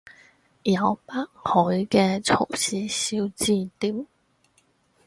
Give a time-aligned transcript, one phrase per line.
[0.63, 1.53] 有北海
[1.85, 4.07] 嘅曹氏小字典